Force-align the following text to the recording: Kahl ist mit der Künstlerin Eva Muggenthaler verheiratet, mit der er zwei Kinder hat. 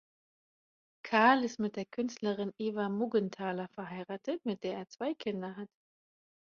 Kahl 1.03 1.43
ist 1.43 1.59
mit 1.59 1.75
der 1.75 1.85
Künstlerin 1.85 2.53
Eva 2.57 2.89
Muggenthaler 2.89 3.67
verheiratet, 3.75 4.43
mit 4.45 4.63
der 4.63 4.73
er 4.75 4.89
zwei 4.89 5.13
Kinder 5.13 5.55
hat. 5.55 5.69